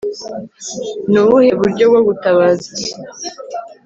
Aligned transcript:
Ni 1.09 1.17
ubuhe 1.23 1.51
buryo 1.59 1.83
bwo 1.91 2.01
gutabaza 2.07 2.63
isi 2.75 2.91